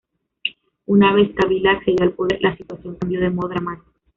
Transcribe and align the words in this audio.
Una 0.87 1.13
vez 1.13 1.31
Kabila 1.35 1.73
accedió 1.73 2.01
al 2.03 2.13
poder, 2.13 2.41
la 2.41 2.57
situación 2.57 2.95
cambió 2.95 3.19
de 3.21 3.29
modo 3.29 3.49
dramático. 3.49 3.91